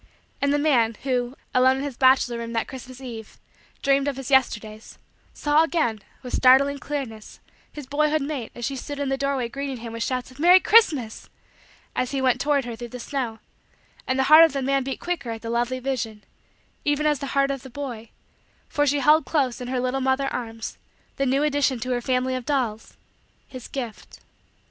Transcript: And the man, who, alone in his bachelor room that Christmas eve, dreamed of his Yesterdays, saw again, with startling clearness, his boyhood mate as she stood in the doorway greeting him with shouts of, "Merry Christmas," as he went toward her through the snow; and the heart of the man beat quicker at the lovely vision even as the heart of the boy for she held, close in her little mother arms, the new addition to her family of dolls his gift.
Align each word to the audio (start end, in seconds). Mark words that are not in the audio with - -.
And 0.41 0.51
the 0.51 0.57
man, 0.57 0.95
who, 1.03 1.35
alone 1.53 1.77
in 1.77 1.83
his 1.83 1.95
bachelor 1.95 2.39
room 2.39 2.53
that 2.53 2.67
Christmas 2.67 2.99
eve, 2.99 3.37
dreamed 3.83 4.07
of 4.07 4.15
his 4.17 4.31
Yesterdays, 4.31 4.97
saw 5.31 5.61
again, 5.61 5.99
with 6.23 6.33
startling 6.33 6.79
clearness, 6.79 7.39
his 7.71 7.85
boyhood 7.85 8.23
mate 8.23 8.51
as 8.55 8.65
she 8.65 8.75
stood 8.75 8.99
in 8.99 9.09
the 9.09 9.15
doorway 9.17 9.47
greeting 9.47 9.77
him 9.77 9.93
with 9.93 10.01
shouts 10.01 10.31
of, 10.31 10.39
"Merry 10.39 10.59
Christmas," 10.59 11.29
as 11.95 12.09
he 12.09 12.19
went 12.19 12.41
toward 12.41 12.65
her 12.65 12.75
through 12.75 12.87
the 12.87 12.99
snow; 12.99 13.37
and 14.07 14.17
the 14.17 14.23
heart 14.23 14.43
of 14.43 14.53
the 14.53 14.63
man 14.63 14.83
beat 14.83 14.99
quicker 14.99 15.29
at 15.29 15.43
the 15.43 15.51
lovely 15.51 15.77
vision 15.77 16.23
even 16.83 17.05
as 17.05 17.19
the 17.19 17.27
heart 17.37 17.51
of 17.51 17.61
the 17.61 17.69
boy 17.69 18.09
for 18.67 18.87
she 18.87 19.01
held, 19.01 19.23
close 19.25 19.61
in 19.61 19.67
her 19.67 19.79
little 19.79 20.01
mother 20.01 20.33
arms, 20.33 20.79
the 21.17 21.27
new 21.27 21.43
addition 21.43 21.79
to 21.79 21.91
her 21.91 22.01
family 22.01 22.33
of 22.33 22.43
dolls 22.43 22.97
his 23.47 23.67
gift. 23.67 24.19